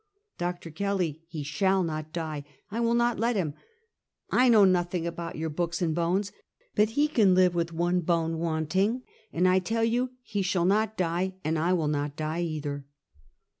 "Doctor 0.39 0.71
Kelly, 0.71 1.21
he 1.27 1.43
shall 1.43 1.83
not 1.83 2.11
die; 2.11 2.43
I 2.71 2.79
will 2.79 2.95
not 2.95 3.19
let 3.19 3.35
him. 3.35 3.53
I 4.31 4.49
know 4.49 4.65
nothing 4.65 5.05
about 5.05 5.35
your 5.37 5.51
books 5.51 5.79
and 5.79 5.93
bones; 5.93 6.31
but 6.73 6.89
he 6.97 7.07
can 7.07 7.35
live 7.35 7.53
with 7.53 7.71
one 7.71 7.99
bone 8.01 8.39
wanting, 8.39 9.03
and 9.31 9.47
I 9.47 9.59
tell 9.59 9.83
you 9.83 10.13
he 10.23 10.41
shall 10.41 10.65
not 10.65 10.97
die, 10.97 11.35
and 11.43 11.59
I 11.59 11.73
will 11.73 11.87
not 11.87 12.15
die 12.15 12.41
either." 12.41 12.83